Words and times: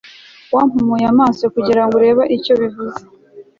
wampumuye 0.53 1.05
amaso 1.13 1.43
kugirango 1.53 1.93
urebe 1.99 2.23
icyo 2.37 2.53
bivuze 2.61 3.01